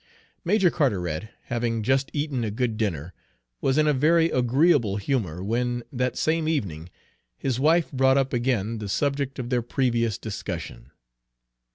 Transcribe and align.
Major 0.43 0.71
Carteret, 0.71 1.27
having 1.43 1.83
just 1.83 2.09
eaten 2.11 2.43
a 2.43 2.49
good 2.49 2.75
dinner, 2.75 3.13
was 3.61 3.77
in 3.77 3.85
a 3.85 3.93
very 3.93 4.31
agreeable 4.31 4.97
humor 4.97 5.43
when, 5.43 5.83
that 5.93 6.17
same 6.17 6.47
evening, 6.47 6.89
his 7.37 7.59
wife 7.59 7.91
brought 7.91 8.17
up 8.17 8.33
again 8.33 8.79
the 8.79 8.89
subject 8.89 9.37
of 9.37 9.51
their 9.51 9.61
previous 9.61 10.17
discussion. 10.17 10.89